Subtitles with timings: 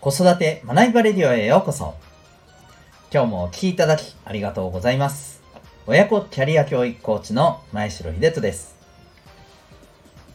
[0.00, 1.94] 子育て学びバレディオへようこそ。
[3.12, 5.42] 今日もお聴きいただきありがとうございます。
[5.86, 8.76] 親子キャリア教育コーチの前城秀人です。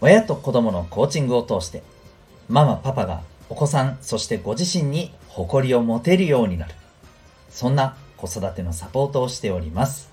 [0.00, 1.84] 親と子供のコーチングを通して、
[2.48, 6.74] ママパパがお子さん、そしてご自身に誇りを持てるようになる。
[7.48, 10.10] そんな子育てのサポートをしております。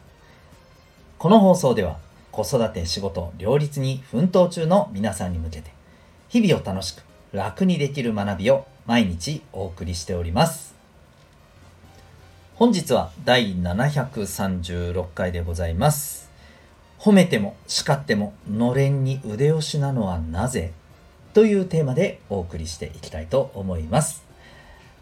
[1.17, 1.97] この放送では
[2.31, 5.71] 子育て仕事両立に奮闘中の皆さんに向けて
[6.27, 7.01] 日々を楽しく
[7.33, 10.73] 楽にできる学びを毎日お送りしております。
[12.55, 16.31] 本日は第736回でございます。
[16.97, 20.71] 褒めても叱ってものれんに腕押しなのはなぜ？
[21.35, 24.23] というテーマでお送りしていきたいと思います。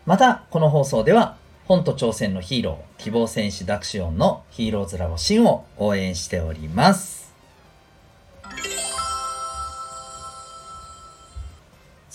[0.06, 7.17] また、この放送では本と挑戦のヒーロー、希望戦士ダクシオンのヒーローズラボシンを応援しております。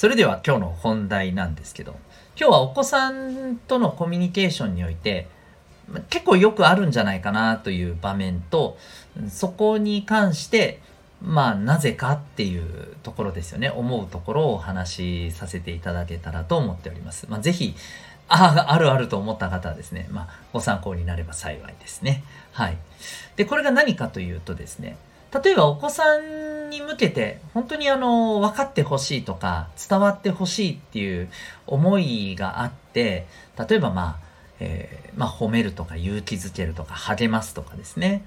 [0.03, 1.95] それでは今日の本題なんですけど、
[2.37, 5.29] 今日はお子さんとのコミュニケーションにおいて、
[6.11, 8.77] 結構よくあるんじゃないかなという場面と、
[9.29, 10.81] そこに関して、
[11.23, 13.71] まあなぜかっていうところですよね。
[13.71, 17.29] 思うところをお話しさせていただけたらと思っております。
[17.31, 17.77] まあぜひ、
[18.27, 22.25] ああ、あるあると思った方はですね、まあご参考になれば幸いですね。
[22.51, 22.77] はい。
[23.37, 24.97] で、これが何かというとですね、
[25.33, 31.31] 例えばお子さんに向けて本当にあの分かってほしいとか伝わってほしいっていう
[31.67, 33.27] 思いがあって
[33.69, 34.27] 例えばまあ、
[34.61, 38.25] えー、まあ、褒めるとか勇気づけるとか励ますとかですね、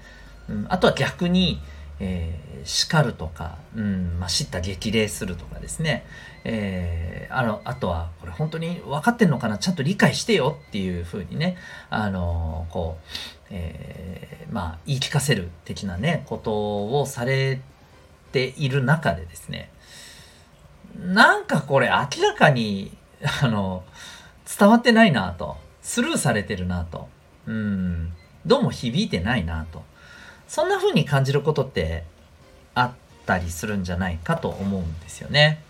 [0.48, 1.60] うん、あとは逆に、
[1.98, 6.04] えー、叱るとか、うんまあ、叱咤激励するとかですね、
[6.44, 9.58] えー、あのあとはこれ本当に分かってんのかな？
[9.58, 11.56] ちゃんと理解してよっていうふうにね
[11.90, 17.60] あのこうえー、まあ、言い聞かせる的なね、ことをされ
[18.32, 19.70] ている中でですね、
[20.98, 22.96] なんかこれ明らかに、
[23.42, 23.84] あの、
[24.58, 27.08] 伝わってないなと、スルーされてるなと、
[27.46, 28.12] うん、
[28.44, 29.82] どうも響いてないなと、
[30.48, 32.04] そんな風に感じることって
[32.74, 32.92] あっ
[33.26, 35.62] たりするんじゃないかと思うんですよね。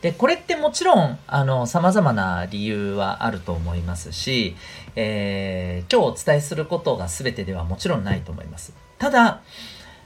[0.00, 4.56] で、これってもちろん、あの、様々な理由はあると思いますし、
[4.94, 8.72] えー、今日お伝えすることが全てではもちろんないと思います。
[8.98, 9.42] ただ、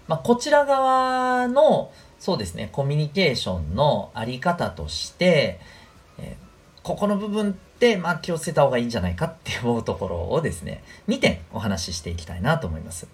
[0.09, 5.61] まあ、こちら側の、そうですね、コミュニケーションのあり方として、
[6.19, 13.09] えー、ここの部分って、まあ、気をつけた方がいいんじゃないかって思うところをですね、2点お話ししていきたいなと思います。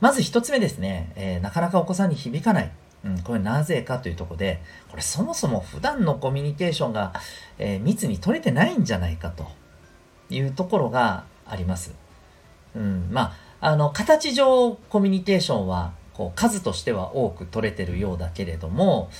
[0.00, 2.70] まず1つ目ですね、えー、なかなかお子さんに響かない。
[3.04, 7.12] うん、これなぜかというとこで、これそもそも普段のコミュニケーションが、
[7.58, 9.46] えー、密に取れてないんじゃないかと
[10.30, 11.94] いうところがあります。
[12.74, 19.10] うん、まあ、あの、形上コミュニケーションは、こう、数としては多く取れてるようだけれども、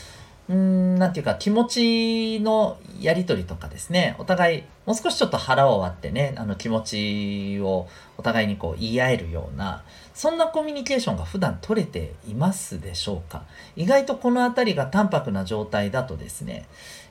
[0.48, 7.88] うん、なんていうか気持ちのやりとりとかですね、お互いもう少しちょっと腹を割ってね、あの気持ちを
[8.18, 13.44] お互いにこう言い合えるような、そんなコミュニケーションが普段取れていますでしょうか。
[13.74, 16.66] 意外とこの辺りが淡白な状態だとですね、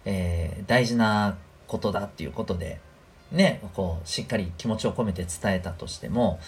[0.06, 2.80] えー、大事なことだっていうことで、
[3.32, 6.40] ね、こう、しっかり気持ちを込めて伝えたとしても、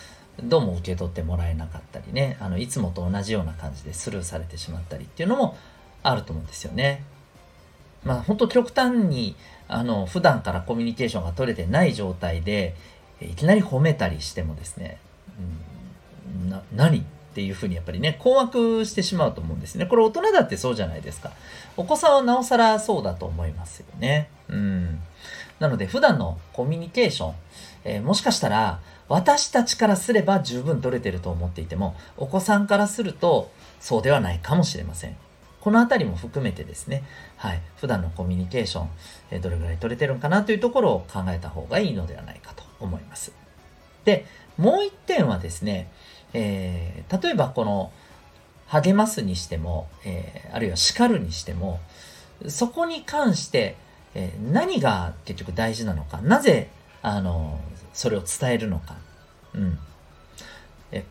[0.43, 5.57] どうも受け取ってもらえなかったりね、あの、いつもと同じような感じでスルーされてしまったりっていうのも
[6.07, 7.03] あると思うんですよね。
[8.03, 9.35] まあ本当極端に
[9.67, 12.75] あの普段からコミュニケーションが取れてない状態で
[13.19, 14.99] いきなり褒めたりしてもですね、
[16.43, 19.87] うん、な何っていうふうにやっぱりね困惑してしまうと思うんですね。
[19.87, 21.31] これ大人だってそうじゃないですか。
[21.75, 24.29] お子さんはなおさらそうだと思いますよね。
[24.47, 24.99] うん。
[25.59, 27.35] なので普段のコミュニケーション、
[27.85, 35.17] えー、もしかしたら私たちからすれば十分取れてると思っていてもお子さんからするとそうではないかもしれません。
[35.65, 37.01] このあたりも含めてですね、
[37.37, 38.89] はい、普段のコミュニケーション、
[39.31, 43.31] えどれぐらい取れてるんかなというところを考えた方がいいのではないかと思います。
[44.03, 44.27] で、
[44.57, 45.89] もう一点はですね、
[46.33, 47.91] えー、例えばこの
[48.67, 51.79] 励ますにしても、えー、あるいは叱るにしても、
[52.47, 53.75] そこに関して、
[54.13, 56.69] えー、何が結局大事なのか、なぜ、
[57.01, 57.59] あの、
[57.91, 58.97] それを伝えるのか、
[59.55, 59.79] うん。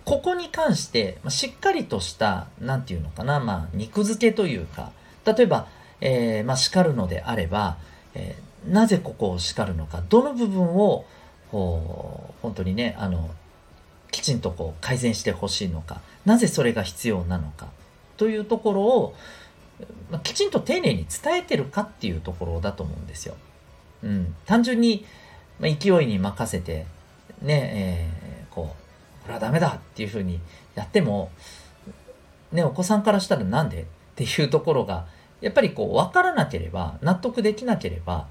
[0.04, 4.92] ここに関して、しっかりとした、なんていうのかな、まあ、肉付けというか、
[5.26, 5.66] 例えば、
[6.00, 7.76] えー、まあ、叱るのであれば、
[8.14, 11.04] えー、なぜここを叱るのか、どの部分を、
[11.50, 13.31] こう、本当にね、あの、
[14.10, 17.69] きちんとこう改善してほしいのか、なぜそれが必要なのか、
[18.16, 19.14] というところを、
[20.10, 23.34] まあ、きちんと丁寧に伝えてるかっていうところだと思うんですよ。
[24.02, 24.34] うん。
[24.46, 25.04] 単純に、
[25.58, 26.86] まあ、勢いに任せて、
[27.42, 28.44] ね、えー、
[29.25, 30.41] こ、れはダメだっていうふうに
[30.75, 31.31] やっても、
[32.53, 33.82] ね、お子さんからしたらなんで？
[33.82, 33.85] っ
[34.15, 35.06] ていうところが、
[35.41, 38.29] やっぱりこう分からなければ、納得できなければ、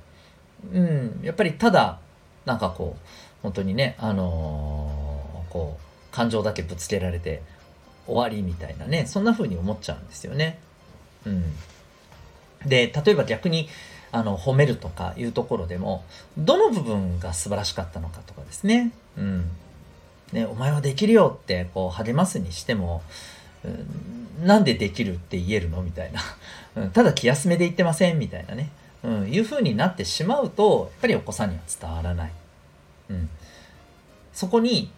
[0.72, 2.00] うん、やっぱりただ
[2.46, 3.08] なんかこう
[3.42, 7.42] 本当にねあのー、こう感情だけぶつけられて
[8.08, 10.60] 終わりみたいなねそんな風に思っちゃうんですよね。
[11.26, 11.44] うん、
[12.66, 13.68] で例えば逆に
[14.12, 16.06] あの褒めるとかいうところでも
[16.38, 19.50] どの部分が素晴らしかったのかとかですね,、うん。
[20.34, 23.02] ねお前はできるよってこう励ますにしても、
[23.64, 25.82] うん、なんでできるって言えるの？
[25.82, 26.22] みたいな、
[26.84, 28.20] うん、ただ気休めで言ってません？
[28.20, 28.70] みたいなね、
[29.04, 32.32] うん、いう風になってしまうとやっぱりお子さんには伝わらない、
[33.10, 33.30] うん、
[34.34, 34.92] そこに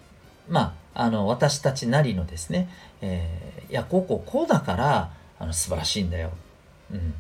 [0.48, 2.70] まああの私たちなりのですね、
[3.02, 6.32] えー、いやこうこうこうだからあの素晴らしいんだよ、
[6.92, 7.14] うん、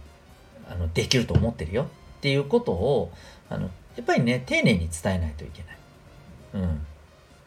[0.69, 1.83] あのできると思ってるよ。
[1.83, 1.88] っ
[2.21, 3.11] ていうことを
[3.50, 5.77] あのやっぱりね丁寧に伝えないといけない。
[6.56, 6.85] うん。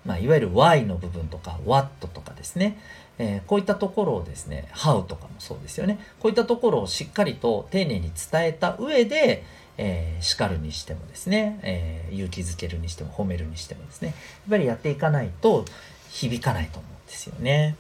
[0.04, 2.78] まあ、いわゆる Y の部分とか What とかですね、
[3.18, 5.98] えー、こういったところをですね How とかもそうですよね。
[6.20, 9.44] こういったところをしっかりと丁寧に伝えた上で、
[9.76, 14.08] えー、叱るにしてもですね、えー、勇気づけるにしても褒めるにしてもですね。
[14.08, 14.16] やっ
[14.50, 15.64] ぱりやっていかないと
[16.10, 17.76] 響かないと思うんですよね。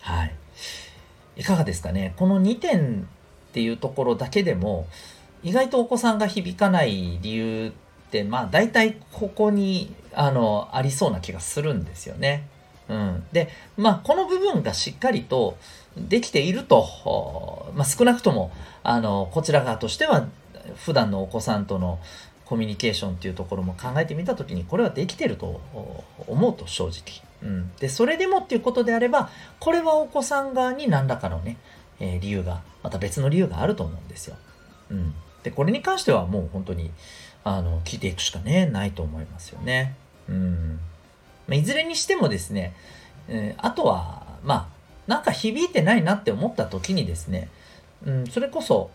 [0.00, 0.34] はい。
[1.36, 2.14] いかがですかね。
[2.16, 3.08] この2点
[3.50, 4.86] っていうところだけでも
[5.42, 7.72] 意外とお子さんが響かない理由
[8.12, 12.46] ってまあ大体ここにあのありそうな気がするんですよね。
[12.88, 15.56] うん、でまあこの部分がしっかりと
[15.96, 20.26] できていると、まあ、少なくともあのこちら側としては
[20.76, 21.98] 普段のお子さんとの
[22.44, 25.60] コミュニケーションっていうところも考えてみた時にこれはできてると
[26.26, 31.56] 思うと正直、うん、でそれでもっていうことであればこれはお子さん側に何らかのね
[32.02, 34.36] えー、理由が、また別の理由があると思うんですよ。
[34.90, 35.14] うん。
[35.44, 36.90] で、これに関してはもう本当に、
[37.44, 39.94] あの、聞いていくしかね、ないと思いますよね。
[40.28, 40.80] うん。
[41.48, 42.74] まあ、いずれにしてもですね、
[43.28, 44.66] えー、あとは、まあ、
[45.06, 47.48] なんか響いてないなって思った時にですね、
[48.04, 48.90] うん、それこそ、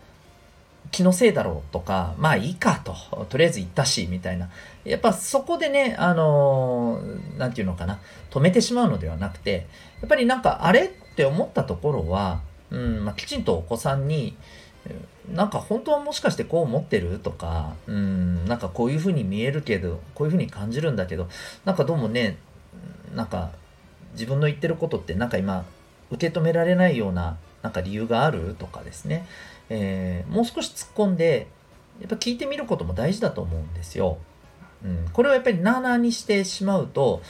[0.92, 2.96] 気のせいだろうとか、まあいいかと、
[3.26, 4.50] とりあえず行ったし、みたいな。
[4.86, 8.00] やっぱそこでね、あのー、なんていうのかな、
[8.32, 9.68] 止めてしまうのではなくて、
[10.02, 14.36] やっぱりなんかあれって思ったところは、うんまあ、きちんとお子さんに
[15.34, 21.28] なんか本当はもしかしてこう思ってるとか、うん、なんかこういうふうに見えるけど、こういうふうに感じるんだけど、
[21.66, 22.38] なんかどうもね、
[23.14, 23.52] なんか
[24.14, 25.66] 自分の言ってることってなんか今
[26.12, 29.28] 受け止められないようななんか理由があるとかですね、
[29.70, 31.48] えー、もう少し突っ込んで、
[32.00, 34.18] やっぱ聞いてみることも大事だと思うんですよ。
[34.86, 37.22] うん、これをやっぱりなあなあにしてしまうと、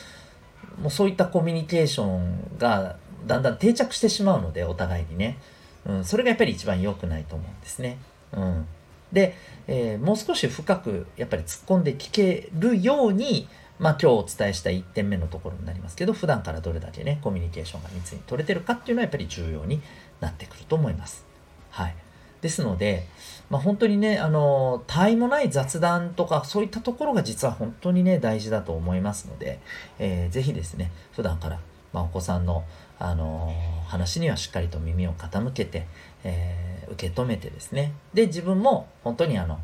[0.82, 5.40] もうそういったコミュニケーションがだんだん定着してしまうので、お互いにね。
[5.88, 7.98] うん、それがやっぱり一番良くないと思うんですね。
[8.34, 8.68] うん。
[9.12, 9.36] で、
[9.68, 13.48] えー、もう少し深くやっぱり突っ込んで聞けるように、
[13.80, 19.82] まあ今日お伝えした1点目のところになりますけど、普段からどれだけね、コミュニケーションが密に取れてるかっていうのはやっぱり重要に
[20.20, 21.26] なってくると思います。
[21.70, 21.96] はい。
[22.42, 23.06] ですので、
[23.50, 29.60] まあ、本当にね、あの、他愛もない雑談とか、そういったところが実は本当にね、大事だと思いますので、
[30.00, 31.60] えー、ぜひですね、普段から、
[31.94, 32.64] まあ、お子さんの
[33.00, 33.54] あの
[33.86, 35.86] 話にはしっかりと耳を傾けて、
[36.24, 39.60] えー、受け止めてですねで自分も本当にあの、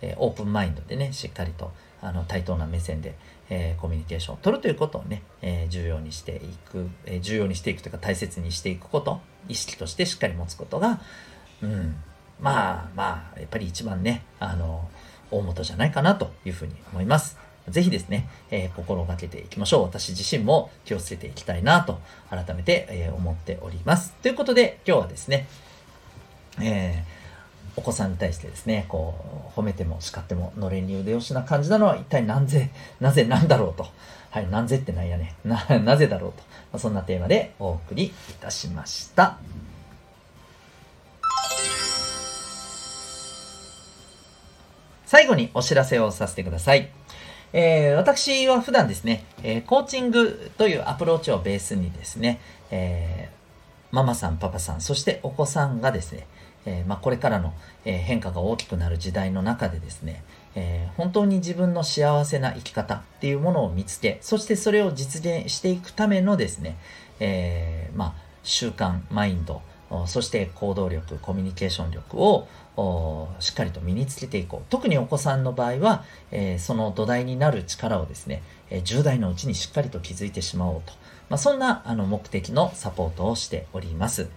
[0.00, 1.70] えー、オープンマインドでねしっかりと
[2.00, 3.14] あの対等な目線で、
[3.50, 6.40] えー、コミュニケーションを取るということをね、えー、重要にしてい
[6.70, 11.00] く、えー、重要にしていくというか大切にしていくこと意識としてしっかり持つことが、
[11.62, 11.96] うん、
[12.40, 14.88] まあまあやっぱり一番ねあの
[15.30, 17.47] 大元じゃないかなというふうに思います。
[17.70, 19.82] ぜひですね、えー、心がけていきましょう。
[19.84, 24.12] 私自身も気をつけていきたいなと、改めて、えー、思っております。
[24.22, 25.46] ということで、今日はですね、
[26.60, 27.18] えー
[27.78, 29.14] お子さんに対してですね、こ
[29.56, 33.86] う、褒めても叱っても、のれんに腕押しな感じなのは一体何ぜ、なぜなんだろうと。
[34.30, 35.36] はい、何ぜってなんやね。
[35.44, 36.38] な、なぜだろうと。
[36.72, 38.10] まあ、そんなテーマでお送りい
[38.40, 39.38] たしました。
[45.06, 46.97] 最後にお知らせをさせてください。
[47.52, 52.40] えー、私は普段ですね、えー、コーチングというアプローチをベースにですね、
[52.70, 56.26] えー、ママさん、パパさん、そしてお子さんがですね、
[56.66, 60.22] えまあ、これからの、え変化が大きくなる時代の中でですね、
[60.54, 66.76] え本当に自分の幸せな生き方っていうものを見つけ、そしてそれを実現していくためのですね、
[67.20, 69.62] えまあ、習慣、マインド、
[70.06, 72.46] そして行動力、コミュニケーション力を
[73.40, 74.66] しっかりと身につけていこう。
[74.70, 80.92] 特にお子さんの場合は、えー、その土台になる力をですね、えー、10代のうちにしっかりと築いてしまおうと。
[81.30, 84.28] まあ、そんなあの目的のサポートをしております。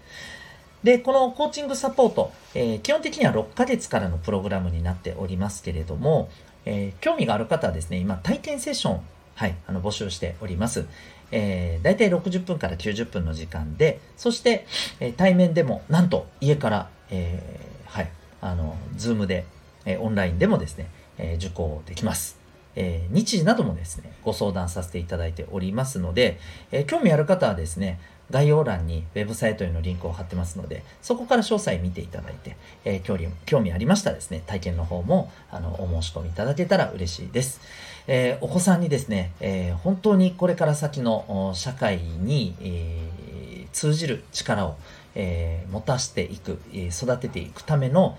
[0.83, 6.29] で、このコーチングサポート、えー、基本的には6ヶ月からのプログラムになっておりますけれども、
[6.65, 9.01] えー、興味がある方はですね、今体験セッション、
[9.35, 10.85] はい、あの募集しております。
[11.31, 14.65] えー、大体60分から90分の時間で、そして、
[14.99, 18.09] えー、対面でも、なんと家から、えー、はい、
[18.41, 19.45] あの、 Zoom で、
[19.85, 22.39] えオンラインでもですね、えー、受講できます。
[22.75, 26.39] えー、日時などもですね、ご相談させていただいておりますので、
[26.71, 27.99] えー、興味ある方はですね、
[28.31, 37.61] 概要欄にウェブサイトへのリンクを貼ってますので、そこから詳細見ていただいて、えー、興味興味ありましたらですね、体験の方もあのお申し込みいただけたら嬉しいです。
[38.07, 44.75] えお子さんにですね、え本当にこれから先の社会に、え通じる力を、
[45.13, 48.17] え持たせていく、え育てていくための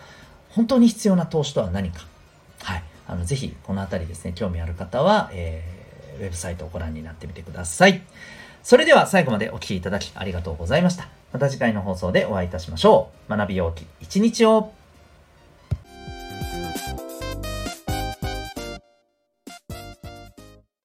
[0.51, 2.07] 本当に必要な投資とは何か。
[2.63, 2.83] はい。
[3.09, 8.03] あの、ぜひ、このあたりですね、興味ある方は、えー、ウェブサイトをご覧になってみてください。
[8.63, 11.09] それでは最後までお聴きいただきありがとうございました。
[11.33, 13.37] また次回の放送でお会いいたしましょう。
[13.37, 14.73] 学びようき一日を